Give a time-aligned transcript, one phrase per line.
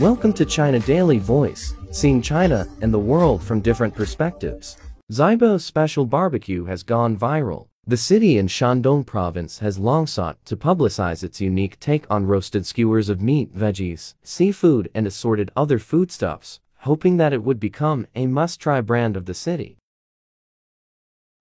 [0.00, 4.76] Welcome to China Daily Voice, seeing China and the world from different perspectives.
[5.10, 7.66] Zibo's special barbecue has gone viral.
[7.84, 12.64] The city in Shandong province has long sought to publicize its unique take on roasted
[12.64, 18.28] skewers of meat, veggies, seafood, and assorted other foodstuffs, hoping that it would become a
[18.28, 19.78] must-try brand of the city.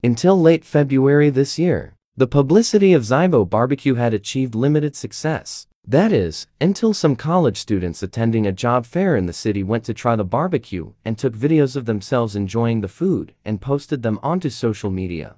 [0.04, 5.68] Until late February this year, the publicity of Zibo Barbecue had achieved limited success.
[5.90, 9.94] That is, until some college students attending a job fair in the city went to
[9.94, 14.50] try the barbecue and took videos of themselves enjoying the food and posted them onto
[14.50, 15.38] social media.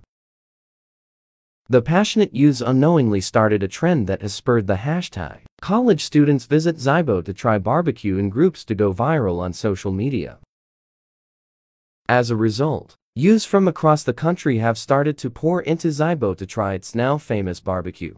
[1.68, 5.42] The passionate youths unknowingly started a trend that has spurred the hashtag.
[5.62, 10.40] College students visit Zibo to try barbecue in groups to go viral on social media.
[12.08, 16.48] As a result, youths from across the country have started to pour into Zibo to
[16.48, 18.16] try its now famous barbecue.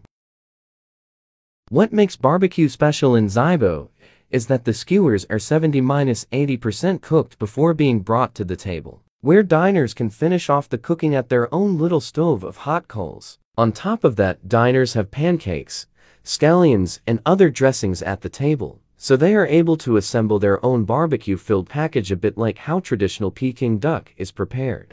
[1.72, 3.88] What makes barbecue special in Zibo
[4.30, 9.94] is that the skewers are 70-80% cooked before being brought to the table, where diners
[9.94, 13.40] can finish off the cooking at their own little stove of hot coals.
[13.58, 15.88] On top of that, diners have pancakes,
[16.26, 20.84] scallions, and other dressings at the table, so they are able to assemble their own
[20.84, 24.92] barbecue-filled package a bit like how traditional Peking duck is prepared.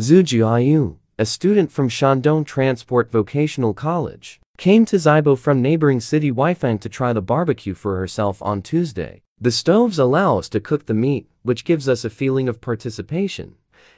[0.00, 6.30] Zhu Jiayu, a student from Shandong Transport Vocational College, came to Zibo from neighboring city
[6.30, 9.20] Weifang to try the barbecue for herself on Tuesday.
[9.40, 13.56] The stoves allow us to cook the meat, which gives us a feeling of participation,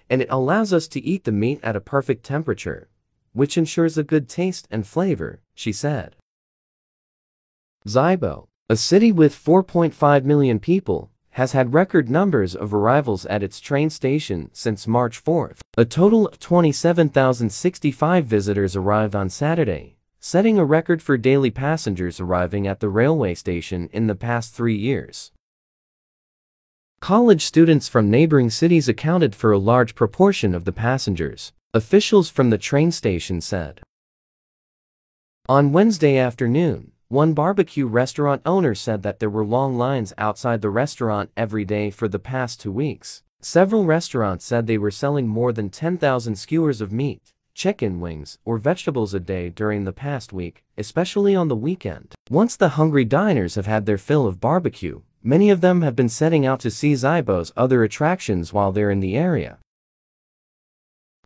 [0.08, 2.88] and it allows us to eat the meat at a perfect temperature,
[3.34, 6.16] which ensures a good taste and flavor, she said.
[7.86, 13.60] Zibo, a city with 4.5 million people, has had record numbers of arrivals at its
[13.60, 15.56] train station since March 4.
[15.76, 19.93] A total of 27,065 visitors arrived on Saturday,
[20.26, 24.74] setting a record for daily passengers arriving at the railway station in the past three
[24.74, 25.32] years.
[26.98, 32.48] College students from neighboring cities accounted for a large proportion of the passengers, officials from
[32.48, 33.82] the train station said.
[35.46, 40.70] On Wednesday afternoon, one barbecue restaurant owner said that there were long lines outside the
[40.70, 43.22] restaurant every day for the past two weeks.
[43.42, 48.58] Several restaurants said they were selling more than 10,000 skewers of meat, chicken wings, or
[48.58, 52.12] vegetables a day during the past week, especially on the weekend.
[52.28, 56.08] Once the hungry diners have had their fill of barbecue, many of them have been
[56.08, 59.58] setting out to see Zibo's other attractions while they're in the area.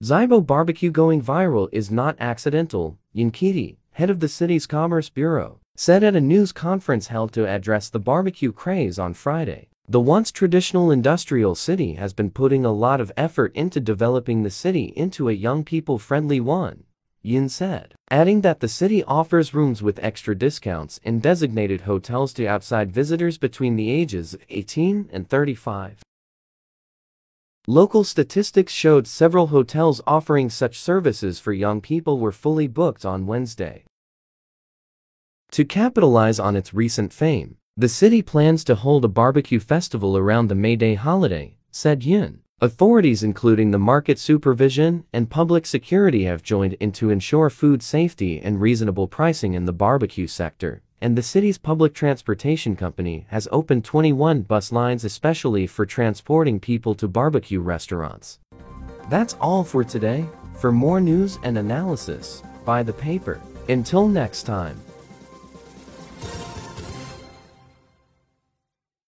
[0.02, 6.04] Zibo barbecue going viral is not accidental, Yinkiti, head of the city's Commerce Bureau, said
[6.04, 9.68] at a news conference held to address the barbecue craze on Friday.
[9.90, 14.50] The once traditional industrial city has been putting a lot of effort into developing the
[14.50, 16.84] city into a young people-friendly one,
[17.22, 22.46] Yin said, adding that the city offers rooms with extra discounts in designated hotels to
[22.46, 26.02] outside visitors between the ages of 18 and 35.
[27.66, 33.26] Local statistics showed several hotels offering such services for young people were fully booked on
[33.26, 33.84] Wednesday.
[35.52, 40.48] To capitalize on its recent fame, the city plans to hold a barbecue festival around
[40.48, 42.40] the May Day holiday, said Yun.
[42.60, 48.40] Authorities including the market supervision and public security have joined in to ensure food safety
[48.40, 53.84] and reasonable pricing in the barbecue sector, and the city's public transportation company has opened
[53.84, 58.40] 21 bus lines especially for transporting people to barbecue restaurants.
[59.08, 60.26] That's all for today.
[60.56, 63.40] For more news and analysis, buy the paper.
[63.68, 64.80] Until next time.